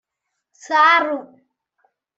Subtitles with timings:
[0.61, 1.15] சாறு!